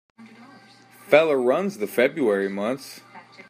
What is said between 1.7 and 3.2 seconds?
the February months.